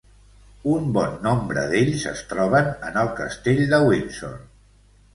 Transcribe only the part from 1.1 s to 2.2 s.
nombre d'ells